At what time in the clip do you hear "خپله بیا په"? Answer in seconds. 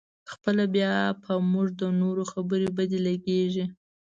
0.31-1.31